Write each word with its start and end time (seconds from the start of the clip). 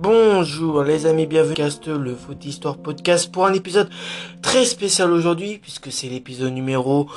Bonjour 0.00 0.84
les 0.84 1.06
amis, 1.06 1.26
bienvenue 1.26 1.56
Cast, 1.56 1.88
le 1.88 2.14
Foot 2.14 2.44
Histoire 2.44 2.78
Podcast 2.78 3.32
pour 3.32 3.46
un 3.46 3.52
épisode 3.52 3.90
très 4.42 4.64
spécial 4.64 5.10
aujourd'hui 5.10 5.58
puisque 5.58 5.90
c'est 5.90 6.08
l'épisode 6.08 6.52
numéro 6.52 7.10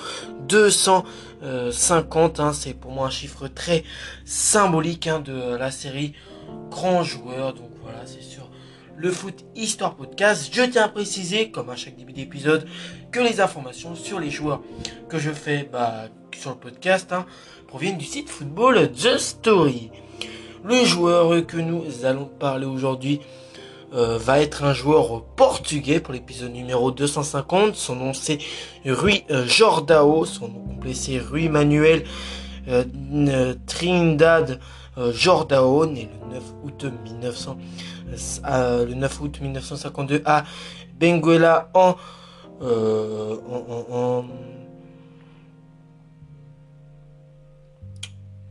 250. 0.47 2.39
Hein, 2.39 2.53
c'est 2.53 2.73
pour 2.73 2.89
moi 2.89 3.05
un 3.05 3.11
chiffre 3.11 3.47
très 3.47 3.83
symbolique 4.25 5.05
hein, 5.05 5.19
de 5.19 5.53
la 5.53 5.69
série 5.69 6.13
Grand 6.71 7.03
Joueur. 7.03 7.53
Donc 7.53 7.69
voilà, 7.83 7.99
c'est 8.07 8.23
sur 8.23 8.49
le 8.97 9.11
Foot 9.11 9.45
Histoire 9.55 9.93
Podcast. 9.93 10.49
Je 10.51 10.63
tiens 10.63 10.85
à 10.85 10.89
préciser, 10.89 11.51
comme 11.51 11.69
à 11.69 11.75
chaque 11.75 11.95
début 11.95 12.13
d'épisode, 12.13 12.67
que 13.11 13.19
les 13.19 13.41
informations 13.41 13.93
sur 13.93 14.19
les 14.19 14.31
joueurs 14.31 14.63
que 15.07 15.19
je 15.19 15.29
fais 15.29 15.69
bah, 15.71 16.05
sur 16.35 16.49
le 16.49 16.57
podcast 16.57 17.13
hein, 17.13 17.27
proviennent 17.67 17.99
du 17.99 18.05
site 18.05 18.27
Football 18.27 18.91
The 18.91 19.19
Story. 19.19 19.91
Le 20.63 20.85
joueur 20.85 21.45
que 21.47 21.57
nous 21.57 22.05
allons 22.05 22.25
parler 22.25 22.67
aujourd'hui 22.67 23.19
euh, 23.93 24.19
va 24.19 24.39
être 24.39 24.63
un 24.63 24.73
joueur 24.73 25.23
portugais 25.35 25.99
pour 25.99 26.13
l'épisode 26.13 26.51
numéro 26.51 26.91
250. 26.91 27.75
Son 27.75 27.95
nom 27.95 28.13
c'est 28.13 28.37
Rui 28.85 29.23
euh, 29.31 29.45
Jordao. 29.47 30.23
Son 30.25 30.49
nom 30.49 30.59
complet 30.59 30.93
c'est 30.93 31.17
Rui 31.17 31.49
Manuel 31.49 32.03
euh, 32.67 33.55
Trindade 33.65 34.59
Jordao, 35.13 35.87
né 35.87 36.09
le 36.29 36.35
9 36.35 36.43
août 36.63 36.85
1900, 37.05 37.57
le 38.47 38.93
9 38.93 39.21
août 39.21 39.39
1952 39.41 40.21
à 40.25 40.43
Benguela 40.99 41.71
en, 41.73 41.95
en, 42.61 43.85
en 43.89 44.25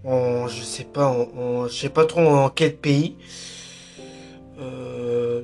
je 0.05 0.63
sais 0.63 0.85
pas, 0.85 1.15
je 1.69 1.75
sais 1.75 1.89
pas 1.89 2.05
trop 2.05 2.21
en 2.21 2.49
quel 2.51 2.77
pays. 2.77 3.17
Euh, 4.61 5.43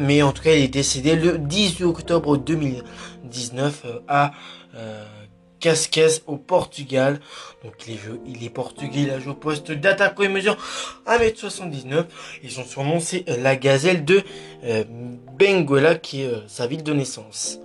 mais 0.00 0.22
en 0.22 0.32
tout 0.32 0.42
cas, 0.42 0.52
il 0.54 0.64
est 0.64 0.68
décédé 0.68 1.16
le 1.16 1.38
18 1.38 1.84
octobre 1.84 2.36
2019 2.36 3.82
euh, 3.84 3.98
à 4.08 4.32
euh, 4.76 5.04
Cascais 5.60 6.22
au 6.26 6.36
Portugal. 6.36 7.20
Donc 7.64 7.74
il 7.86 8.44
est, 8.44 8.50
portugais, 8.50 9.02
il 9.02 9.10
a 9.10 9.18
joué 9.18 9.32
au 9.32 9.36
poste 9.36 9.72
d'attaquant, 9.72 10.22
il 10.22 10.30
mesure 10.30 10.56
1m79. 11.06 12.04
Et 12.42 12.48
son 12.48 12.64
surnom 12.64 13.00
c'est 13.00 13.24
la 13.40 13.56
gazelle 13.56 14.04
de 14.04 14.22
Benguela 15.38 15.94
qui 15.94 16.22
est 16.22 16.32
sa 16.46 16.66
ville 16.66 16.82
de 16.82 16.92
naissance. 16.92 17.58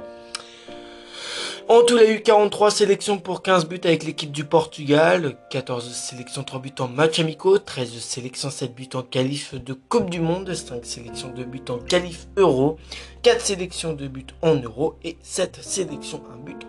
En 1.71 1.83
tout, 1.83 1.97
il 1.97 1.99
a 1.99 2.11
eu 2.11 2.21
43 2.23 2.71
sélections 2.71 3.19
pour 3.19 3.43
15 3.43 3.67
buts 3.67 3.79
avec 3.83 4.03
l'équipe 4.03 4.31
du 4.31 4.43
Portugal, 4.43 5.37
14 5.51 5.93
sélections 5.93 6.43
3 6.43 6.61
buts 6.61 6.73
en 6.79 6.87
match 6.87 7.19
amicaux, 7.19 7.59
13 7.59 7.99
sélections 7.99 8.49
7 8.49 8.73
buts 8.73 8.89
en 8.95 9.03
qualif 9.03 9.53
de 9.53 9.73
Coupe 9.73 10.09
du 10.09 10.19
Monde, 10.19 10.51
5 10.51 10.83
sélections 10.83 11.31
de 11.31 11.43
buts 11.43 11.61
en 11.69 11.77
qualif 11.77 12.27
Euro, 12.37 12.79
4 13.21 13.45
sélections 13.45 13.93
de 13.93 14.07
buts 14.07 14.25
en 14.41 14.55
Euro 14.55 14.95
et 15.03 15.17
7 15.21 15.59
sélections 15.61 16.23
1 16.33 16.43
but 16.43 16.65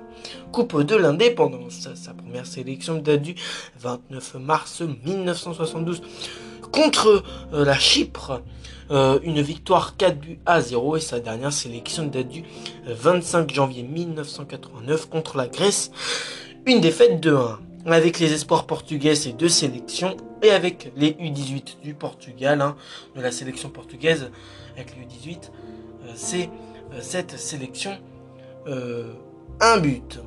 Coupe 0.53 0.83
de 0.83 0.97
l'Indépendance. 0.97 1.89
Sa 1.95 2.13
première 2.13 2.45
sélection 2.45 2.97
date 2.99 3.23
du 3.23 3.37
29 3.79 4.35
mars 4.35 4.83
1972 5.07 6.03
contre 6.73 7.25
euh, 7.53 7.65
la 7.65 7.79
Chypre. 7.79 8.43
Euh, 8.91 9.21
une 9.23 9.41
victoire 9.41 9.97
4 9.97 10.19
buts 10.19 10.41
à 10.47 10.61
0 10.61 10.97
et 10.97 11.01
sa 11.01 11.21
dernière 11.21 11.53
sélection 11.53 12.07
date 12.07 12.29
du 12.29 12.43
25 12.87 13.53
janvier 13.55 13.85
1989 13.85 15.09
contre 15.09 15.37
la 15.37 15.47
Grèce. 15.47 15.93
Une 16.67 16.81
défaite 16.81 17.21
de 17.21 17.33
1. 17.33 17.61
Avec 17.87 18.19
les 18.19 18.33
espoirs 18.33 18.67
portugais, 18.67 19.15
c'est 19.15 19.33
deux 19.33 19.49
sélections. 19.49 20.17
Et 20.43 20.51
avec 20.51 20.93
les 20.97 21.13
U18 21.13 21.81
du 21.83 21.95
Portugal, 21.95 22.61
hein, 22.61 22.75
de 23.15 23.21
la 23.21 23.31
sélection 23.31 23.69
portugaise, 23.69 24.31
avec 24.75 24.97
les 24.97 25.05
U18, 25.05 25.37
euh, 25.37 26.13
c'est 26.15 26.51
cette 27.01 27.39
sélection 27.39 27.97
un 29.61 29.79
but. 29.79 30.21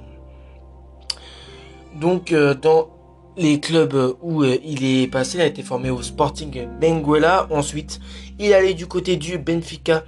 Donc 2.00 2.34
dans 2.34 2.93
les 3.38 3.60
clubs 3.60 4.16
où 4.22 4.44
euh, 4.44 4.58
il 4.64 4.84
est 4.84 5.08
passé, 5.08 5.38
il 5.38 5.42
a 5.42 5.46
été 5.46 5.64
formé 5.64 5.90
au 5.90 6.02
Sporting 6.02 6.68
Benguela. 6.80 7.48
Ensuite, 7.52 8.00
il 8.40 8.54
allait 8.54 8.74
du 8.74 8.88
côté 8.88 9.18
du 9.18 9.38
Benfica 9.38 10.04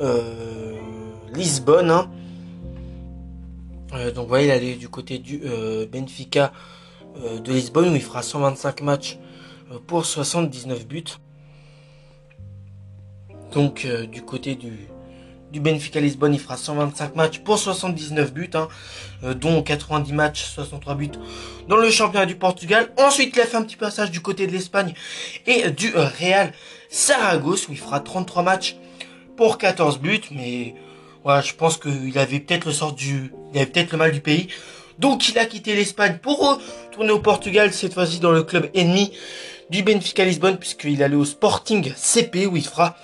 euh, 0.00 0.78
Lisbonne. 1.34 1.90
Hein. 1.90 2.10
Euh, 3.94 4.10
donc 4.10 4.28
voilà, 4.28 4.44
il 4.44 4.50
allait 4.50 4.74
du 4.74 4.88
côté 4.88 5.18
du 5.18 5.42
Benfica 5.90 6.52
de 7.16 7.52
Lisbonne 7.52 7.92
où 7.92 7.94
il 7.94 8.00
fera 8.00 8.22
125 8.22 8.80
matchs 8.80 9.18
pour 9.86 10.06
79 10.06 10.86
buts. 10.86 11.04
Donc 13.52 13.86
du 14.10 14.22
côté 14.22 14.54
du 14.54 14.88
du 15.52 15.60
Benfica 15.60 16.00
Lisbonne, 16.00 16.32
il 16.32 16.40
fera 16.40 16.56
125 16.56 17.14
matchs 17.14 17.38
pour 17.40 17.58
79 17.58 18.32
buts, 18.32 18.50
hein, 18.54 18.68
euh, 19.22 19.34
dont 19.34 19.62
90 19.62 20.12
matchs, 20.14 20.44
63 20.44 20.94
buts 20.94 21.10
dans 21.68 21.76
le 21.76 21.90
championnat 21.90 22.24
du 22.24 22.36
Portugal. 22.36 22.90
Ensuite, 22.96 23.36
il 23.36 23.40
a 23.40 23.46
fait 23.46 23.58
un 23.58 23.62
petit 23.62 23.76
passage 23.76 24.10
du 24.10 24.20
côté 24.20 24.46
de 24.46 24.52
l'Espagne 24.52 24.94
et 25.46 25.70
du 25.70 25.94
euh, 25.94 26.06
Real 26.18 26.52
Saragosse, 26.88 27.68
où 27.68 27.72
il 27.72 27.78
fera 27.78 28.00
33 28.00 28.42
matchs 28.42 28.76
pour 29.36 29.58
14 29.58 29.98
buts, 29.98 30.22
mais 30.30 30.74
voilà, 31.22 31.42
je 31.42 31.52
pense 31.52 31.76
qu'il 31.76 32.18
avait 32.18 32.40
peut-être 32.40 32.64
le 32.64 32.72
sort 32.72 32.94
du, 32.94 33.32
il 33.52 33.58
avait 33.58 33.70
peut-être 33.70 33.92
le 33.92 33.98
mal 33.98 34.12
du 34.12 34.20
pays. 34.20 34.48
Donc 34.98 35.28
il 35.28 35.38
a 35.38 35.44
quitté 35.44 35.74
l'Espagne 35.74 36.18
pour 36.22 36.60
retourner 36.88 37.10
au 37.10 37.18
Portugal, 37.18 37.72
cette 37.72 37.92
fois-ci 37.92 38.20
dans 38.20 38.32
le 38.32 38.42
club 38.42 38.70
ennemi 38.74 39.12
du 39.68 39.82
Benfica 39.82 40.24
Lisbonne, 40.24 40.58
puisqu'il 40.58 41.02
allait 41.02 41.16
au 41.16 41.24
Sporting 41.24 41.92
CP, 41.94 42.46
où 42.46 42.56
il 42.56 42.64
fera 42.64 42.96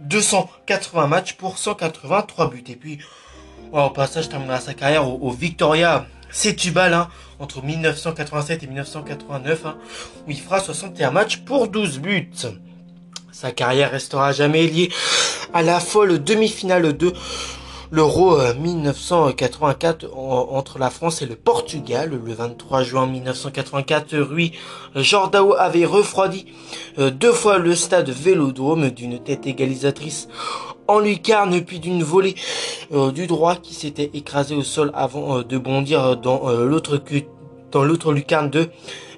280 0.00 1.06
matchs 1.06 1.32
pour 1.34 1.58
183 1.58 2.50
buts. 2.50 2.64
Et 2.68 2.76
puis, 2.76 2.98
au 3.72 3.90
passage, 3.90 4.28
terminera 4.28 4.60
sa 4.60 4.74
carrière 4.74 5.08
au, 5.08 5.30
Victoria 5.30 6.06
Setúbal 6.30 6.94
hein, 6.94 7.08
entre 7.38 7.62
1987 7.62 8.62
et 8.62 8.66
1989, 8.66 9.66
hein, 9.66 9.76
où 10.26 10.30
il 10.30 10.40
fera 10.40 10.60
61 10.60 11.10
matchs 11.10 11.38
pour 11.38 11.68
12 11.68 11.98
buts. 12.00 12.30
Sa 13.32 13.52
carrière 13.52 13.90
restera 13.90 14.32
jamais 14.32 14.66
liée 14.66 14.90
à 15.52 15.62
la 15.62 15.80
folle 15.80 16.22
demi-finale 16.22 16.96
de 16.96 17.12
l'Euro 17.90 18.38
1984 18.58 20.04
euh, 20.04 20.08
entre 20.14 20.78
la 20.78 20.90
France 20.90 21.22
et 21.22 21.26
le 21.26 21.36
Portugal. 21.36 22.10
Le 22.10 22.32
23 22.32 22.82
juin 22.82 23.06
1984, 23.06 24.16
Rui 24.18 24.52
Jordao 24.94 25.54
avait 25.54 25.84
refroidi 25.84 26.46
euh, 26.98 27.10
deux 27.10 27.32
fois 27.32 27.58
le 27.58 27.74
stade 27.74 28.08
Vélodrome 28.10 28.90
d'une 28.90 29.22
tête 29.22 29.46
égalisatrice 29.46 30.28
en 30.88 31.00
lucarne 31.00 31.60
puis 31.62 31.80
d'une 31.80 32.02
volée 32.02 32.34
euh, 32.92 33.10
du 33.10 33.26
droit 33.26 33.56
qui 33.56 33.74
s'était 33.74 34.10
écrasé 34.14 34.54
au 34.54 34.62
sol 34.62 34.90
avant 34.94 35.42
de 35.42 35.58
bondir 35.58 36.16
dans 36.16 36.48
l'autre 36.50 37.02
dans 37.72 37.84
l'autre 37.84 38.12
lucarne 38.12 38.50
de 38.50 38.68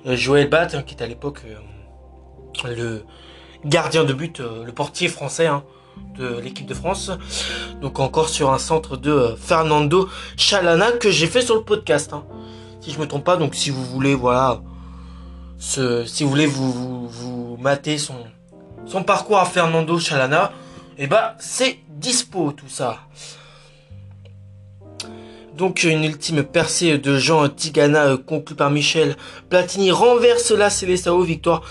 Joël 0.07 0.49
Bat 0.49 0.69
hein, 0.75 0.83
qui 0.83 0.95
est 0.95 1.03
à 1.03 1.07
l'époque 1.07 1.43
le 2.65 3.03
gardien 3.65 4.05
de 4.05 4.13
but, 4.13 4.41
le 4.41 4.73
portier 4.73 5.09
français. 5.09 5.47
Hein 5.47 5.63
de 6.19 6.39
l'équipe 6.41 6.67
de 6.67 6.75
France. 6.75 7.11
Donc 7.81 7.99
encore 8.01 8.29
sur 8.29 8.53
un 8.53 8.59
centre 8.59 8.97
de 8.97 9.11
euh, 9.11 9.37
Fernando 9.37 10.09
Chalana 10.37 10.93
que 10.93 11.11
j'ai 11.11 11.27
fait 11.27 11.43
sur 11.43 11.55
le 11.55 11.63
podcast. 11.63 12.13
Hein. 12.13 12.25
Si 12.81 12.91
je 12.91 12.99
me 12.99 13.07
trompe 13.07 13.25
pas, 13.25 13.37
donc 13.37 13.55
si 13.55 13.71
vous 13.71 13.85
voulez, 13.85 14.15
voilà, 14.15 14.61
si 15.59 15.81
vous 16.23 16.31
voulez 16.31 16.47
vous, 16.47 17.09
vous, 17.09 17.57
mater 17.61 17.99
son, 17.99 18.15
son 18.87 19.03
parcours 19.03 19.39
à 19.39 19.45
Fernando 19.45 19.99
Chalana, 19.99 20.53
et 20.97 21.05
eh 21.05 21.07
bah 21.07 21.35
ben, 21.35 21.37
c'est 21.39 21.79
dispo 21.89 22.53
tout 22.53 22.69
ça. 22.69 22.99
Donc 25.59 25.83
une 25.83 26.05
ultime 26.05 26.45
percée 26.45 26.99
de 26.99 27.19
Jean 27.19 27.49
Tigana 27.49 28.05
euh, 28.05 28.17
conclue 28.17 28.55
par 28.55 28.71
Michel 28.71 29.17
Platini 29.49 29.91
renverse 29.91 30.53
la 30.53 30.71
Célestao, 30.71 31.21
victoire 31.23 31.63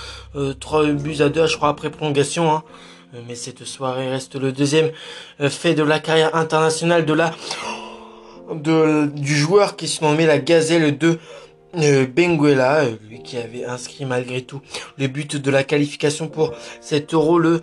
3 0.60 0.84
euh, 0.84 0.94
buts 0.94 1.22
à 1.22 1.30
2 1.30 1.48
je 1.48 1.56
crois 1.56 1.70
après 1.70 1.90
prolongation. 1.90 2.52
Hein. 2.52 2.64
Euh, 3.14 3.22
mais 3.28 3.36
cette 3.36 3.64
soirée 3.64 4.10
reste 4.10 4.36
le 4.36 4.52
deuxième 4.52 4.92
euh, 5.40 5.50
fait 5.50 5.74
de 5.74 5.84
la 5.84 6.00
carrière 6.00 6.36
internationale 6.36 7.06
de 7.06 7.14
la 7.14 7.32
du 8.50 9.36
joueur 9.36 9.76
qui 9.76 9.90
se 9.90 10.02
nommait 10.06 10.26
la 10.26 10.40
gazelle 10.40 10.98
de 10.98 11.20
euh, 11.76 12.06
Benguela, 12.08 12.86
lui 13.10 13.22
qui 13.22 13.38
avait 13.38 13.66
inscrit 13.66 14.06
malgré 14.06 14.42
tout 14.42 14.62
le 14.98 15.08
but 15.08 15.36
de 15.36 15.52
la 15.52 15.66
qualification 15.66 16.30
pour 16.30 16.54
cet 16.80 17.14
euro 17.14 17.40
le 17.40 17.60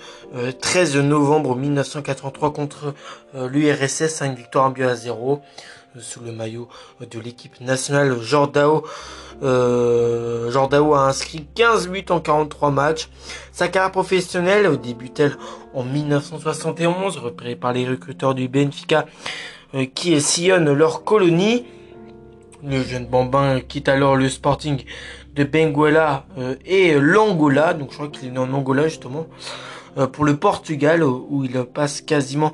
13 0.60 0.96
novembre 0.98 1.56
1983 1.56 2.52
contre 2.52 2.94
l'URSS, 3.34 4.20
une 4.20 4.34
victoire 4.34 4.66
en 4.66 4.70
but 4.70 4.84
à 4.84 4.94
zéro 4.94 5.40
sous 6.00 6.20
le 6.20 6.32
maillot 6.32 6.68
de 7.00 7.20
l'équipe 7.20 7.60
nationale. 7.60 8.20
Jordao, 8.20 8.84
euh, 9.42 10.50
Jordao 10.50 10.94
a 10.94 11.06
inscrit 11.06 11.46
15 11.54 11.88
buts 11.88 12.04
en 12.10 12.20
43 12.20 12.70
matchs. 12.70 13.08
Sa 13.52 13.68
carrière 13.68 13.92
professionnelle 13.92 14.76
débute-elle 14.80 15.36
en 15.72 15.84
1971, 15.84 17.18
repérée 17.18 17.54
par 17.54 17.72
les 17.72 17.88
recruteurs 17.88 18.34
du 18.34 18.48
Benfica 18.48 19.06
euh, 19.74 19.86
qui 19.86 20.20
sillonnent 20.20 20.72
leur 20.72 21.04
colonie. 21.04 21.64
Le 22.64 22.82
jeune 22.82 23.06
Bambin 23.06 23.60
quitte 23.60 23.88
alors 23.88 24.16
le 24.16 24.28
Sporting 24.28 24.82
de 25.34 25.44
Benguela 25.44 26.24
euh, 26.38 26.56
et 26.64 26.94
l'Angola. 26.98 27.72
Donc 27.72 27.90
je 27.90 27.94
crois 27.96 28.08
qu'il 28.08 28.28
est 28.28 28.32
né 28.32 28.38
en 28.38 28.52
Angola 28.52 28.88
justement. 28.88 29.26
pour 30.12 30.24
le 30.24 30.36
Portugal 30.36 31.04
où 31.04 31.44
il 31.44 31.62
passe 31.66 32.00
quasiment 32.00 32.52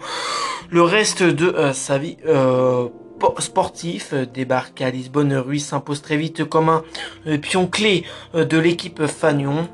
le 0.68 0.82
reste 0.82 1.22
de 1.22 1.72
sa 1.72 1.96
vie 1.96 2.18
sportif 3.38 4.14
débarque 4.14 4.80
à 4.80 4.90
Lisbonne. 4.90 5.34
Rui 5.34 5.60
s'impose 5.60 6.02
très 6.02 6.16
vite 6.16 6.44
comme 6.44 6.68
un 6.68 7.38
pion 7.38 7.66
clé 7.66 8.04
de 8.34 8.58
l'équipe 8.58 9.06
Fagnon. 9.06 9.68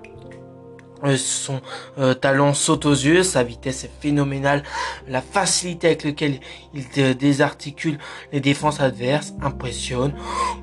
Euh, 1.04 1.16
son 1.16 1.60
euh, 1.98 2.14
talent 2.14 2.54
saute 2.54 2.86
aux 2.86 2.92
yeux, 2.92 3.22
sa 3.22 3.42
vitesse 3.42 3.84
est 3.84 3.90
phénoménale, 4.00 4.62
la 5.06 5.20
facilité 5.20 5.88
avec 5.88 6.04
laquelle 6.04 6.40
il 6.74 7.16
désarticule 7.16 7.98
les 8.32 8.40
défenses 8.40 8.80
adverses 8.80 9.34
impressionne, 9.42 10.14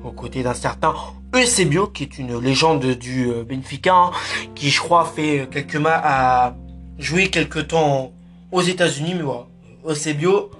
aux 0.02 0.10
côtés 0.10 0.42
d'un 0.42 0.54
certain 0.54 0.92
Eusebio, 1.34 1.86
qui 1.86 2.02
est 2.02 2.18
une 2.18 2.38
légende 2.40 2.84
du 2.84 3.30
euh, 3.30 3.44
Benfica, 3.44 3.94
hein, 3.94 4.10
qui 4.56 4.70
je 4.70 4.80
crois 4.80 5.04
fait 5.04 5.48
quelques 5.52 5.76
matchs 5.76 6.02
à 6.04 6.56
jouer 6.98 7.28
quelques 7.28 7.68
temps 7.68 8.12
aux 8.50 8.62
États-Unis, 8.62 9.14
mais 9.14 9.22
voilà, 9.22 9.46
Eusebio, 9.88 10.50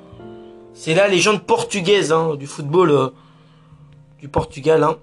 c'est 0.75 0.95
la 0.95 1.09
légende 1.09 1.43
portugaise 1.45 2.13
hein, 2.13 2.35
du 2.35 2.47
football 2.47 3.13
du 4.21 4.29
Portugal. 4.29 4.83
Hein. 4.83 4.99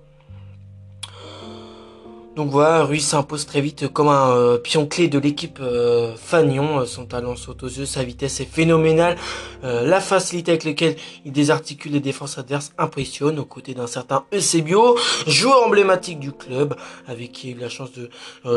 Donc 2.38 2.50
voilà, 2.50 2.86
Rui 2.86 3.02
s'impose 3.02 3.46
très 3.46 3.60
vite 3.60 3.90
comme 3.90 4.08
un 4.08 4.32
euh, 4.32 4.58
pion 4.58 4.88
clé 4.88 5.10
de 5.10 5.20
l'équipe 5.20 5.60
euh, 5.62 6.16
Fagnon. 6.16 6.80
Euh, 6.80 6.86
son 6.86 7.06
talent 7.06 7.36
saute 7.36 7.64
aux 7.64 7.68
yeux, 7.68 7.86
sa 7.86 8.06
vitesse 8.06 8.40
est 8.40 8.46
phénoménale. 8.46 9.18
la 9.64 10.00
facilité 10.00 10.52
avec 10.52 10.64
laquelle 10.64 10.96
il 11.26 11.34
désarticule 11.34 11.92
les 11.92 12.00
défenses 12.00 12.38
adverses 12.38 12.72
impressionne 12.78 13.38
aux 13.38 13.46
côtés 13.46 13.74
d'un 13.74 13.86
certain 13.86 14.24
Eusebio, 14.34 14.98
joueur 15.28 15.68
emblématique 15.68 16.20
du 16.20 16.32
club, 16.32 16.76
avec 17.06 17.34
qui 17.34 17.50
il 17.50 17.56
a 17.56 17.58
eu 17.58 17.62
la 17.62 17.70
chance 17.70 17.92
de 17.92 18.10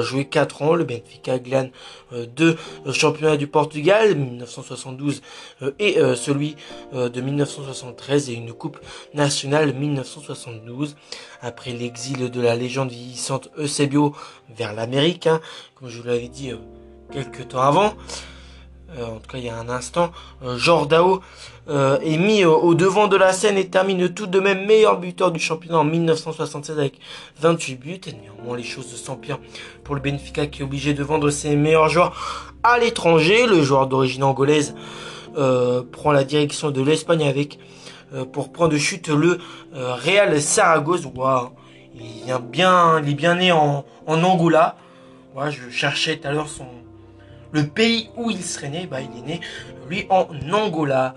jouer 0.02 0.24
4 0.24 0.62
ans. 0.62 0.74
Le 0.74 0.84
Benfica 0.84 1.38
glane 1.38 1.70
deux 2.36 2.56
championnats 2.92 3.36
du 3.36 3.48
Portugal, 3.48 4.14
1972 4.14 5.20
et 5.78 5.98
celui 6.16 6.56
de 6.94 7.20
1973 7.20 8.30
et 8.30 8.34
une 8.34 8.54
coupe 8.54 8.78
nationale 9.12 9.74
1972. 9.74 10.96
Après 11.42 11.72
l'exil 11.72 12.30
de 12.30 12.40
la 12.40 12.56
légende 12.56 12.90
vieillissante 12.90 13.50
vers 14.56 14.74
l'Amérique, 14.74 15.26
hein, 15.26 15.40
comme 15.74 15.88
je 15.88 16.00
vous 16.00 16.06
l'avais 16.06 16.28
dit 16.28 16.50
euh, 16.50 16.56
quelques 17.12 17.48
temps 17.48 17.60
avant. 17.60 17.94
Euh, 18.96 19.06
en 19.06 19.16
tout 19.16 19.30
cas, 19.30 19.38
il 19.38 19.44
y 19.44 19.48
a 19.48 19.58
un 19.58 19.68
instant, 19.68 20.12
euh, 20.44 20.56
Jordao 20.56 21.20
est 21.66 22.18
mis 22.18 22.44
au 22.44 22.74
devant 22.74 23.08
de 23.08 23.16
la 23.16 23.32
scène 23.32 23.56
et 23.56 23.66
termine 23.66 24.10
tout 24.10 24.26
de 24.26 24.38
même 24.38 24.66
meilleur 24.66 25.00
buteur 25.00 25.32
du 25.32 25.40
championnat 25.40 25.78
en 25.78 25.84
1976 25.84 26.78
avec 26.78 26.98
28 27.40 27.76
buts. 27.76 28.00
Et 28.06 28.12
néanmoins, 28.12 28.54
les 28.54 28.62
choses 28.62 28.94
s'empirent 28.94 29.40
pour 29.82 29.94
le 29.94 30.02
Benfica 30.02 30.46
qui 30.46 30.60
est 30.60 30.64
obligé 30.64 30.92
de 30.92 31.02
vendre 31.02 31.30
ses 31.30 31.56
meilleurs 31.56 31.88
joueurs 31.88 32.52
à 32.62 32.78
l'étranger. 32.78 33.46
Le 33.46 33.62
joueur 33.62 33.86
d'origine 33.86 34.24
angolaise 34.24 34.74
prend 35.34 36.12
la 36.12 36.24
direction 36.24 36.70
de 36.70 36.82
l'Espagne 36.82 37.26
avec 37.26 37.58
pour 38.34 38.52
point 38.52 38.68
de 38.68 38.76
chute 38.76 39.08
le 39.08 39.38
Real 39.72 40.42
Saragosse. 40.42 41.06
Wow 41.06 41.54
il 41.94 42.30
est 42.30 42.38
bien, 42.40 43.00
bien 43.00 43.34
né 43.34 43.52
en, 43.52 43.84
Angola. 44.06 44.76
Voilà, 45.34 45.50
je 45.50 45.68
cherchais 45.70 46.16
tout 46.16 46.28
à 46.28 46.32
l'heure 46.32 46.48
son 46.48 46.66
le 47.52 47.66
pays 47.66 48.10
où 48.16 48.30
il 48.30 48.42
serait 48.42 48.68
né. 48.68 48.86
Bah, 48.90 48.98
il 49.00 49.18
est 49.18 49.26
né 49.26 49.40
lui 49.88 50.06
en 50.08 50.26
Angola. 50.52 51.14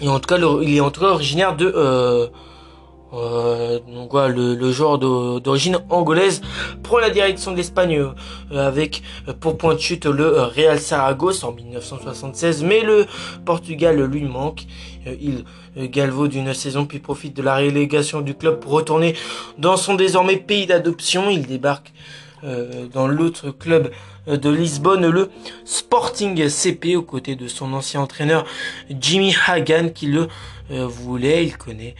Et 0.00 0.08
en 0.08 0.20
tout 0.20 0.28
cas, 0.28 0.38
il 0.62 0.76
est 0.76 0.80
en 0.80 0.90
tout 0.90 1.00
cas 1.00 1.06
originaire 1.06 1.56
de 1.56 1.72
euh, 1.74 2.28
euh, 3.16 3.78
donc 3.92 4.10
voilà, 4.10 4.34
le, 4.34 4.72
joueur 4.72 4.98
d'origine 4.98 5.78
angolaise 5.90 6.40
prend 6.82 6.98
la 6.98 7.10
direction 7.10 7.52
de 7.52 7.56
l'Espagne 7.56 7.98
euh, 7.98 8.66
avec 8.66 9.02
pour 9.40 9.56
point 9.56 9.74
de 9.74 9.80
chute 9.80 10.06
le 10.06 10.42
Real 10.42 10.78
Saragosse 10.78 11.44
en 11.44 11.52
1976, 11.52 12.62
mais 12.62 12.82
le 12.82 13.06
Portugal 13.44 14.00
lui 14.02 14.24
manque. 14.24 14.66
il 15.06 15.44
galvaude 15.88 16.30
d'une 16.30 16.52
saison 16.54 16.86
puis 16.86 16.98
profite 16.98 17.36
de 17.36 17.42
la 17.42 17.56
relégation 17.56 18.22
du 18.22 18.34
club 18.34 18.60
pour 18.60 18.72
retourner 18.72 19.14
dans 19.58 19.76
son 19.76 19.94
désormais 19.94 20.36
pays 20.36 20.66
d'adoption. 20.66 21.30
Il 21.30 21.46
débarque 21.46 21.92
dans 22.42 23.08
l'autre 23.08 23.50
club 23.50 23.90
de 24.26 24.50
Lisbonne, 24.50 25.08
le 25.08 25.30
Sporting 25.64 26.48
CP, 26.48 26.96
aux 26.96 27.02
côtés 27.02 27.36
de 27.36 27.48
son 27.48 27.72
ancien 27.72 28.00
entraîneur 28.00 28.44
Jimmy 28.90 29.34
Hagan 29.46 29.88
qui 29.88 30.06
le 30.06 30.28
voulait. 30.70 31.44
Il 31.44 31.56
connaît 31.56 31.94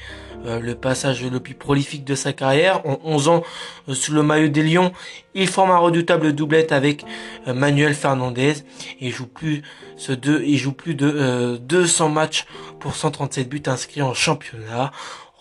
euh, 0.46 0.60
le 0.60 0.74
passage 0.74 1.24
le 1.24 1.40
plus 1.40 1.54
prolifique 1.54 2.04
de 2.04 2.14
sa 2.14 2.32
carrière. 2.32 2.86
En 2.86 3.00
11 3.04 3.28
ans 3.28 3.42
euh, 3.88 3.94
sous 3.94 4.12
le 4.12 4.22
maillot 4.22 4.48
des 4.48 4.62
Lions, 4.62 4.92
il 5.34 5.48
forme 5.48 5.70
un 5.70 5.78
redoutable 5.78 6.32
doublette 6.32 6.72
avec 6.72 7.04
euh, 7.48 7.54
Manuel 7.54 7.94
Fernandez 7.94 8.54
et 9.00 9.10
joue 9.10 9.26
plus 9.26 9.62
ce 9.96 10.12
deux, 10.12 10.42
il 10.44 10.58
joue 10.58 10.72
plus 10.72 10.94
de 10.94 11.56
200 11.56 12.10
matchs 12.10 12.46
pour 12.80 12.94
137 12.94 13.48
buts 13.48 13.62
inscrits 13.66 14.02
en 14.02 14.12
championnat 14.14 14.92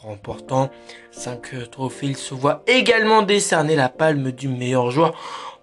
remportant 0.05 0.69
5 1.11 1.69
trophées. 1.71 2.07
Il 2.07 2.17
se 2.17 2.33
voit 2.33 2.63
également 2.67 3.21
décerner 3.21 3.75
la 3.75 3.89
palme 3.89 4.31
du 4.31 4.47
meilleur 4.47 4.91
joueur 4.91 5.13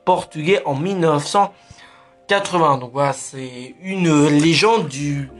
portugais 0.04 0.62
en 0.64 0.74
1980. 0.74 2.78
Donc 2.78 2.92
voilà, 2.92 3.12
c'est 3.12 3.74
une 3.82 4.28
légende 4.28 4.88
du 4.88 5.30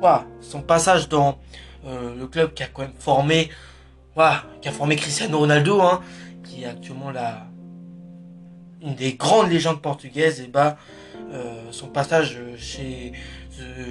voilà, 0.00 0.26
son 0.40 0.62
passage 0.62 1.08
dans 1.08 1.38
euh, 1.86 2.14
le 2.14 2.26
club 2.26 2.54
qui 2.54 2.62
a 2.62 2.66
quand 2.66 2.82
même 2.82 2.92
formé, 2.98 3.50
voilà, 4.14 4.44
qui 4.60 4.68
a 4.68 4.72
formé 4.72 4.96
Cristiano 4.96 5.38
Ronaldo, 5.38 5.80
hein, 5.80 6.00
qui 6.42 6.62
est 6.62 6.66
actuellement 6.66 7.10
la 7.10 7.46
une 8.82 8.94
des 8.94 9.14
grandes 9.14 9.50
légendes 9.50 9.80
portugaises, 9.80 10.40
et 10.40 10.46
bah 10.46 10.76
euh, 11.32 11.70
son 11.70 11.88
passage 11.88 12.38
chez 12.58 13.12
euh, 13.14 13.43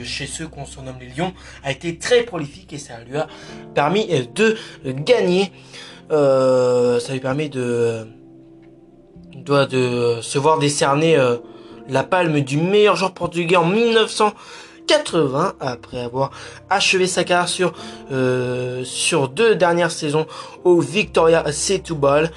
chez 0.04 0.28
ceux 0.28 0.48
qu'on 0.48 0.66
surnomme 0.66 0.98
les 1.00 1.08
Lions 1.08 1.34
a 1.64 1.72
été 1.72 1.98
très 1.98 2.24
prolifique 2.24 2.74
et 2.74 2.78
ça 2.78 2.94
lui 3.08 3.18
a 3.18 3.28
permis 3.74 4.08
de 4.08 4.58
gagner. 4.86 5.52
ça 6.10 7.14
lui 7.14 7.20
permet 7.20 7.50
de 7.50 8.08
doit 9.36 9.66
de 9.66 10.20
se 10.22 10.38
voir 10.38 10.60
décerner 10.60 11.18
la 11.90 12.04
palme 12.04 12.42
du 12.42 12.58
meilleur 12.58 12.96
joueur 12.96 13.14
portugais 13.14 13.56
en 13.56 13.66
1900 13.66 14.34
80 14.88 15.54
après 15.60 16.00
avoir 16.00 16.32
achevé 16.70 17.08
sa 17.08 17.24
carrière 17.24 17.48
sur, 17.48 17.74
euh, 18.12 18.84
sur 18.84 19.30
deux 19.30 19.56
dernières 19.56 19.92
saisons 19.92 20.26
au 20.64 20.80
Victoria 20.80 21.52
Setúbal. 21.52 22.32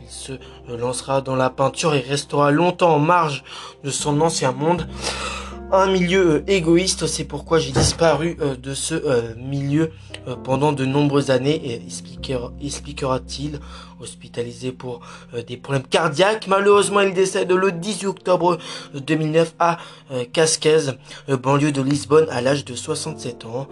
Il 0.00 0.08
se 0.08 0.32
lancera 0.68 1.20
dans 1.20 1.36
la 1.36 1.50
peinture 1.50 1.94
et 1.94 2.00
restera 2.00 2.50
longtemps 2.50 2.94
en 2.94 2.98
marge 2.98 3.44
de 3.82 3.90
son 3.90 4.20
ancien 4.20 4.52
monde. 4.52 4.86
Un 5.76 5.86
milieu 5.90 6.44
égoïste, 6.46 7.08
c'est 7.08 7.24
pourquoi 7.24 7.58
j'ai 7.58 7.72
disparu 7.72 8.36
euh, 8.40 8.54
de 8.54 8.74
ce 8.74 8.94
euh, 8.94 9.34
milieu 9.36 9.90
pendant 10.44 10.72
de 10.72 10.86
nombreuses 10.86 11.30
années 11.30 11.82
expliquera-t-il 12.62 13.60
hospitalisé 14.00 14.72
pour 14.72 15.00
euh, 15.34 15.42
des 15.42 15.56
problèmes 15.56 15.82
cardiaques. 15.86 16.46
Malheureusement, 16.46 17.00
il 17.00 17.12
décède 17.12 17.50
le 17.50 17.72
18 17.72 18.06
octobre 18.06 18.58
2009 18.94 19.54
à 19.58 19.78
euh, 20.12 20.24
Casquez, 20.32 20.90
euh, 21.28 21.36
banlieue 21.36 21.72
de 21.72 21.82
Lisbonne, 21.82 22.28
à 22.30 22.40
l'âge 22.40 22.64
de 22.64 22.74
67 22.74 23.44
ans. 23.46 23.68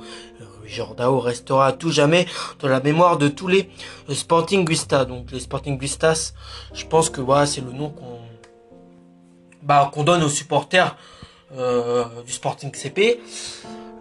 Jordao 0.66 1.20
restera 1.20 1.66
à 1.66 1.72
tout 1.72 1.90
jamais 1.90 2.26
dans 2.60 2.68
la 2.68 2.80
mémoire 2.80 3.18
de 3.18 3.28
tous 3.28 3.48
les 3.48 3.68
Sporting 4.08 4.64
Guistas. 4.64 5.04
Donc 5.04 5.30
les 5.30 5.40
Sporting 5.40 5.78
Guistas, 5.78 6.32
je 6.72 6.86
pense 6.86 7.10
que 7.10 7.20
voilà, 7.20 7.46
c'est 7.46 7.60
le 7.60 7.72
nom 7.72 7.90
qu'on 7.90 8.18
bah, 9.62 9.90
qu'on 9.92 10.02
donne 10.02 10.22
aux 10.22 10.28
supporters 10.28 10.96
du 12.26 12.32
Sporting 12.32 12.72
CP, 12.72 13.20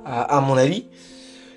à 0.05 0.41
mon 0.41 0.58
avis. 0.58 0.86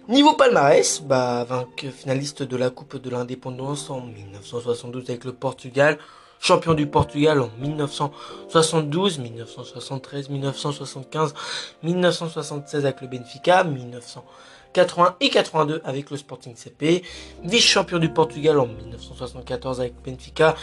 Niveau 0.07 0.35
palmarès, 0.35 1.01
bah, 1.01 1.47
vainqueur 1.49 1.91
finaliste 1.91 2.43
de 2.43 2.57
la 2.59 2.69
Coupe 2.69 3.01
de 3.01 3.09
l'Indépendance 3.09 3.89
en 3.89 4.03
1972 4.03 5.09
avec 5.09 5.25
le 5.25 5.33
Portugal, 5.33 5.99
champion 6.41 6.75
du 6.75 6.87
Portugal 6.87 7.41
en 7.41 7.49
1972, 7.59 9.19
1973, 9.19 10.29
1975, 10.29 11.35
1976 11.83 12.85
avec 12.85 13.01
le 13.01 13.07
Benfica, 13.09 13.65
1980 13.65 15.17
et 15.21 15.31
82 15.31 15.81
avec 15.87 16.11
le 16.11 16.19
Sporting 16.19 16.55
CP, 16.55 17.03
vice-champion 17.43 17.99
du 17.99 18.11
Portugal 18.11 18.61
en 18.61 18.67
1974 18.67 19.81
avec 19.81 19.95
Benfica 20.05 20.55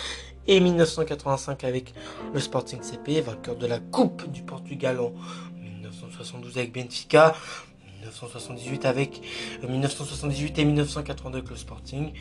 et 0.48 0.60
1985 0.60 1.63
avec 1.63 1.93
le 2.33 2.39
Sporting 2.39 2.81
CP, 2.81 3.21
vainqueur 3.21 3.55
de 3.55 3.67
la 3.67 3.79
Coupe 3.79 4.29
du 4.31 4.41
Portugal 4.41 5.00
en 5.00 5.13
1972 5.60 6.57
avec 6.57 6.74
Benfica, 6.74 7.36
1978 8.01 8.86
avec 8.86 9.21
1978 9.67 10.57
euh, 10.57 10.62
et 10.62 10.65
1982 10.65 11.38
avec 11.38 11.50
le 11.50 11.55
Sporting. 11.55 12.12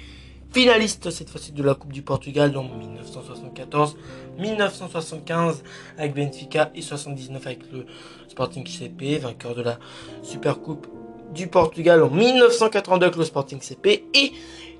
Finaliste 0.53 1.11
cette 1.11 1.31
fois-ci 1.31 1.53
de 1.53 1.63
la 1.63 1.75
Coupe 1.75 1.93
du 1.93 2.03
Portugal 2.03 2.57
en 2.57 2.65
1974, 2.65 3.97
1975 4.39 5.63
avec 5.97 6.15
Benfica 6.15 6.73
et 6.75 6.83
79 6.83 7.47
avec 7.47 7.61
le 7.73 7.87
Sporting 8.27 8.67
CP, 8.67 9.19
vainqueur 9.19 9.55
de 9.55 9.63
la 9.63 9.79
Super 10.23 10.61
Coupe 10.61 10.89
du 11.33 11.47
Portugal 11.47 12.03
en 12.03 12.11
1982 12.11 13.07
avec 13.07 13.17
le 13.17 13.25
Sporting 13.25 13.61
CP 13.61 14.05
et 14.13 14.33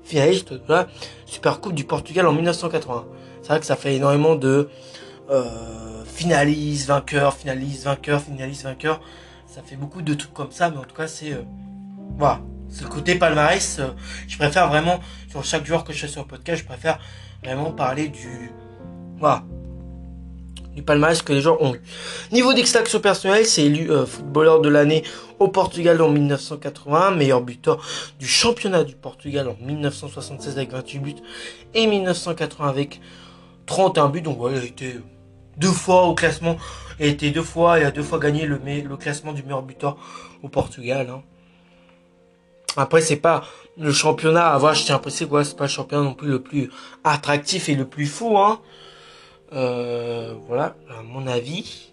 finaliste 0.03 0.51
de 0.51 0.61
la 0.67 0.87
Super 1.25 1.61
Coupe 1.61 1.73
du 1.73 1.85
Portugal 1.85 2.27
en 2.27 2.33
1980. 2.33 3.05
Que 3.59 3.65
ça 3.65 3.75
fait 3.75 3.95
énormément 3.95 4.35
de 4.35 4.69
euh, 5.29 6.03
finaliste, 6.05 6.87
vainqueur, 6.87 7.33
finaliste, 7.35 7.85
vainqueur, 7.85 8.21
finaliste, 8.21 8.63
vainqueur. 8.63 9.01
Ça 9.47 9.61
fait 9.61 9.75
beaucoup 9.75 10.01
de 10.01 10.13
trucs 10.13 10.33
comme 10.33 10.51
ça, 10.51 10.69
mais 10.69 10.77
en 10.77 10.83
tout 10.83 10.95
cas, 10.95 11.07
c'est. 11.07 11.33
Euh, 11.33 11.41
voilà. 12.17 12.41
Le 12.81 12.87
côté 12.87 13.15
palmarès. 13.15 13.79
Euh, 13.79 13.87
je 14.27 14.37
préfère 14.37 14.69
vraiment, 14.69 14.99
sur 15.29 15.43
chaque 15.43 15.65
joueur 15.65 15.83
que 15.83 15.91
je 15.93 15.99
fais 15.99 16.07
sur 16.07 16.21
le 16.21 16.27
podcast, 16.27 16.61
je 16.61 16.67
préfère 16.67 16.99
vraiment 17.43 17.71
parler 17.71 18.07
du. 18.07 18.51
Voilà. 19.17 19.43
Du 20.73 20.83
palmarès 20.83 21.21
que 21.21 21.33
les 21.33 21.41
gens 21.41 21.57
ont 21.59 21.75
eu. 21.75 21.81
Niveau 22.31 22.53
d'extraction 22.53 23.01
personnelle, 23.01 23.45
c'est 23.45 23.65
élu 23.65 23.91
euh, 23.91 24.05
footballeur 24.05 24.61
de 24.61 24.69
l'année 24.69 25.03
au 25.37 25.49
Portugal 25.49 26.01
en 26.01 26.09
1980, 26.09 27.11
meilleur 27.11 27.41
buteur 27.41 27.85
du 28.19 28.27
championnat 28.27 28.85
du 28.85 28.95
Portugal 28.95 29.49
en 29.49 29.57
1976 29.65 30.57
avec 30.57 30.71
28 30.71 30.99
buts 30.99 31.15
et 31.73 31.87
1980 31.87 32.69
avec 32.69 33.01
31 33.71 34.09
buts. 34.09 34.21
Donc 34.21 34.37
voilà, 34.37 34.57
il 34.57 34.63
a 34.63 34.65
été 34.65 34.95
deux 35.57 35.71
fois 35.71 36.03
au 36.03 36.13
classement. 36.13 36.57
Il 36.99 37.05
a 37.05 37.09
été 37.09 37.31
deux 37.31 37.43
fois, 37.43 37.79
il 37.79 37.85
a 37.85 37.91
deux 37.91 38.03
fois 38.03 38.19
gagné 38.19 38.45
le, 38.45 38.59
le 38.63 38.97
classement 38.97 39.31
du 39.31 39.43
meilleur 39.43 39.63
buteur 39.63 39.97
au 40.43 40.49
Portugal. 40.49 41.07
Hein. 41.09 41.23
Après, 42.75 43.01
c'est 43.01 43.15
pas 43.15 43.43
le 43.77 43.91
championnat 43.91 44.47
à 44.49 44.57
voir, 44.57 44.73
je 44.73 44.83
tiens 44.83 44.95
à 44.95 44.99
préciser 44.99 45.27
quoi, 45.27 45.43
c'est 45.43 45.57
pas 45.57 45.65
le 45.65 45.69
championnat 45.69 46.03
non 46.03 46.13
plus 46.13 46.27
le 46.27 46.41
plus 46.41 46.69
attractif 47.03 47.69
et 47.69 47.75
le 47.75 47.85
plus 47.85 48.05
fou, 48.05 48.37
hein. 48.37 48.59
Euh, 49.53 50.33
voilà, 50.47 50.75
à 50.89 51.01
mon 51.03 51.27
avis. 51.27 51.91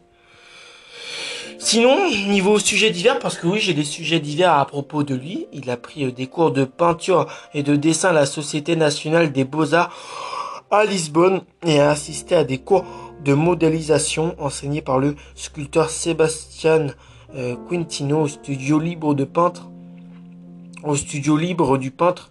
Sinon, 1.58 2.10
niveau 2.28 2.58
sujet 2.58 2.90
divers, 2.90 3.18
parce 3.18 3.36
que 3.36 3.46
oui, 3.46 3.58
j'ai 3.58 3.74
des 3.74 3.84
sujets 3.84 4.20
divers 4.20 4.52
à 4.52 4.64
propos 4.66 5.02
de 5.02 5.14
lui. 5.14 5.46
Il 5.52 5.70
a 5.70 5.76
pris 5.76 6.04
euh, 6.04 6.12
des 6.12 6.26
cours 6.26 6.52
de 6.52 6.64
peinture 6.64 7.26
et 7.54 7.62
de 7.62 7.74
dessin 7.74 8.10
à 8.10 8.12
la 8.12 8.26
Société 8.26 8.76
nationale 8.76 9.32
des 9.32 9.44
beaux-arts 9.44 9.90
à 10.70 10.84
Lisbonne 10.84 11.42
et 11.66 11.80
a 11.80 11.90
assisté 11.90 12.34
à 12.34 12.44
des 12.44 12.58
cours 12.58 12.84
de 13.24 13.34
modélisation 13.34 14.34
enseignés 14.38 14.82
par 14.82 14.98
le 14.98 15.16
sculpteur 15.34 15.90
Sébastien 15.90 16.88
euh, 17.34 17.56
Quintino 17.68 18.22
au 18.22 18.28
studio 18.28 18.78
libre 18.78 19.14
de 19.14 19.24
peintre 19.24 19.68
au 20.84 20.96
studio 20.96 21.36
libre 21.36 21.78
du 21.78 21.90
peintre 21.90 22.30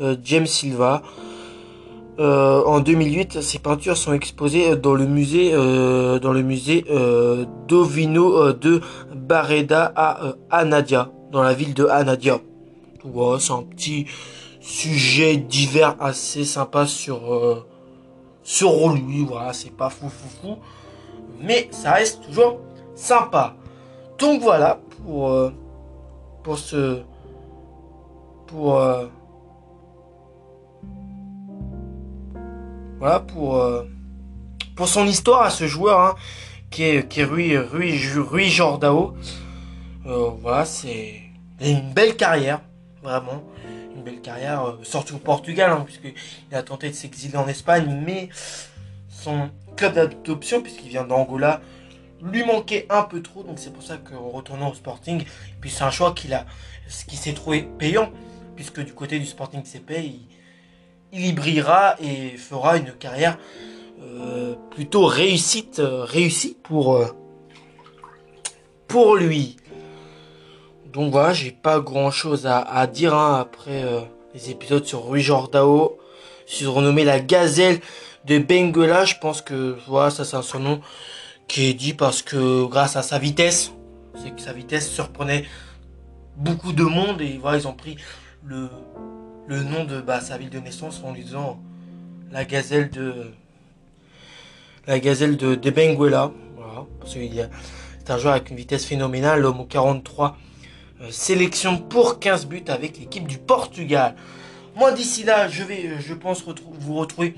euh, 0.00 0.16
James 0.24 0.46
Silva. 0.46 1.02
Euh, 2.18 2.62
en 2.64 2.80
2008, 2.80 3.42
ces 3.42 3.58
peintures 3.58 3.96
sont 3.96 4.14
exposées 4.14 4.76
dans 4.76 4.94
le 4.94 5.06
musée, 5.06 5.50
euh, 5.52 6.18
dans 6.18 6.32
le 6.32 6.42
musée 6.42 6.84
Dovino 7.68 8.52
de 8.52 8.80
Barreda 9.14 9.92
à 9.94 10.34
Anadia, 10.50 11.10
dans 11.30 11.42
la 11.42 11.52
ville 11.52 11.74
de 11.74 11.84
Anadia. 11.84 12.40
c'est 13.38 13.52
un 13.52 13.62
petit 13.62 14.06
sujet 14.60 15.36
divers 15.36 15.96
assez 16.00 16.44
sympa 16.44 16.86
sur 16.86 17.64
sur 18.46 18.90
lui. 18.90 19.24
Voilà, 19.24 19.52
c'est 19.52 19.76
pas 19.76 19.90
fou 19.90 20.08
fou 20.08 20.28
fou, 20.40 20.56
mais 21.40 21.68
ça 21.72 21.94
reste 21.94 22.22
toujours 22.22 22.60
sympa. 22.94 23.56
Donc 24.18 24.40
voilà 24.40 24.78
pour 25.04 25.52
pour 26.42 26.58
ce 26.58 27.02
pour 28.46 28.78
euh, 28.78 29.06
voilà 32.98 33.18
pour 33.18 33.56
euh, 33.56 33.82
pour 34.76 34.86
son 34.86 35.06
histoire 35.06 35.42
à 35.42 35.50
ce 35.50 35.66
joueur 35.66 36.00
hein, 36.00 36.14
qui 36.70 36.84
est 36.84 37.08
qui 37.08 37.22
est 37.22 37.24
Rui 37.24 37.58
Rui, 37.58 38.48
Jordao. 38.48 39.14
Euh, 40.06 40.30
voilà, 40.40 40.64
c'est 40.64 41.20
une 41.60 41.92
belle 41.92 42.14
carrière, 42.14 42.60
vraiment 43.02 43.42
une 43.96 44.04
belle 44.04 44.20
carrière, 44.20 44.76
surtout 44.82 45.16
au 45.16 45.18
Portugal, 45.18 45.70
hein, 45.70 45.82
puisqu'il 45.84 46.54
a 46.54 46.62
tenté 46.62 46.90
de 46.90 46.94
s'exiler 46.94 47.36
en 47.36 47.48
Espagne, 47.48 48.02
mais 48.04 48.28
son 49.08 49.50
club 49.76 49.94
d'adoption, 49.94 50.62
puisqu'il 50.62 50.88
vient 50.88 51.04
d'Angola, 51.04 51.60
lui 52.22 52.44
manquait 52.44 52.86
un 52.90 53.02
peu 53.02 53.22
trop, 53.22 53.42
donc 53.42 53.58
c'est 53.58 53.72
pour 53.72 53.82
ça 53.82 53.98
qu'en 53.98 54.28
retournant 54.28 54.70
au 54.70 54.74
Sporting, 54.74 55.24
puis 55.60 55.70
c'est 55.70 55.84
un 55.84 55.90
choix 55.90 56.12
qu'il 56.12 56.32
a, 56.34 56.46
qui 57.06 57.16
s'est 57.16 57.34
trouvé 57.34 57.68
payant, 57.78 58.10
puisque 58.54 58.80
du 58.80 58.92
côté 58.92 59.18
du 59.18 59.26
Sporting 59.26 59.62
CP, 59.64 60.02
il, 60.04 60.28
il 61.12 61.26
y 61.26 61.32
brillera 61.32 61.96
et 62.00 62.36
fera 62.36 62.76
une 62.76 62.92
carrière 62.92 63.38
euh, 64.02 64.54
plutôt 64.70 65.06
réussite, 65.06 65.78
euh, 65.78 66.04
réussie 66.04 66.56
pour, 66.62 66.96
euh, 66.96 67.06
pour 68.88 69.16
lui. 69.16 69.56
Donc 70.96 71.12
voilà, 71.12 71.34
j'ai 71.34 71.50
pas 71.50 71.78
grand 71.78 72.10
chose 72.10 72.46
à, 72.46 72.86
dire 72.86 73.14
hein, 73.14 73.38
après 73.38 73.84
les 74.32 74.48
épisodes 74.48 74.86
sur 74.86 75.04
Rui 75.04 75.20
Jordao, 75.20 75.98
surnommé 76.46 77.04
la 77.04 77.20
gazelle 77.20 77.80
de 78.24 78.38
Benguela. 78.38 79.04
Je 79.04 79.16
pense 79.20 79.42
que 79.42 79.76
voilà, 79.88 80.08
ça 80.08 80.24
c'est 80.24 80.36
un 80.36 80.42
surnom 80.42 80.80
qui 81.48 81.66
est 81.66 81.74
dit 81.74 81.92
parce 81.92 82.22
que 82.22 82.64
grâce 82.64 82.96
à 82.96 83.02
sa 83.02 83.18
vitesse, 83.18 83.72
c'est 84.14 84.34
que 84.34 84.40
sa 84.40 84.54
vitesse 84.54 84.88
surprenait 84.90 85.44
beaucoup 86.34 86.72
de 86.72 86.84
monde 86.84 87.20
et 87.20 87.36
voilà, 87.42 87.58
ils 87.58 87.68
ont 87.68 87.74
pris 87.74 87.98
le, 88.42 88.70
le 89.48 89.62
nom 89.64 89.84
de 89.84 90.00
bah, 90.00 90.22
sa 90.22 90.38
ville 90.38 90.48
de 90.48 90.60
naissance 90.60 91.02
en 91.04 91.12
lui 91.12 91.24
disant 91.24 91.60
la 92.32 92.46
gazelle 92.46 92.88
de 92.88 93.32
la 94.86 94.98
gazelle 94.98 95.36
de, 95.36 95.70
Benguela. 95.70 96.32
Voilà, 96.56 96.86
parce 97.00 97.12
qu'il 97.12 97.50
c'est 97.98 98.10
un 98.10 98.16
joueur 98.16 98.32
avec 98.32 98.48
une 98.48 98.56
vitesse 98.56 98.86
phénoménale, 98.86 99.42
l'homme 99.42 99.60
au 99.60 99.66
43 99.66 100.28
euh, 100.28 100.46
sélection 101.10 101.78
pour 101.78 102.18
15 102.18 102.46
buts 102.46 102.64
avec 102.68 102.98
l'équipe 102.98 103.26
du 103.26 103.38
Portugal. 103.38 104.14
Moi 104.74 104.92
d'ici 104.92 105.24
là, 105.24 105.48
je 105.48 105.62
vais, 105.62 106.00
je 106.00 106.14
pense 106.14 106.44
vous 106.44 106.94
retrouver 106.94 107.34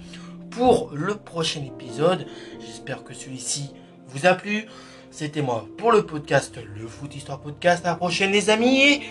pour 0.51 0.91
le 0.93 1.15
prochain 1.15 1.63
épisode. 1.63 2.27
J'espère 2.61 3.05
que 3.05 3.15
celui-ci 3.15 3.71
vous 4.09 4.27
a 4.27 4.35
plu. 4.35 4.67
C'était 5.11 5.43
moi 5.43 5.67
pour 5.79 5.93
le 5.93 6.05
podcast, 6.05 6.59
le 6.77 6.87
Foot 6.87 7.15
Histoire 7.15 7.41
Podcast. 7.41 7.85
À 7.87 7.91
la 7.91 7.95
prochaine 7.95 8.33
les 8.33 8.51
amis. 8.51 9.03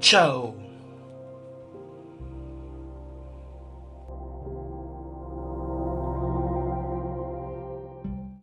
Ciao 0.00 0.61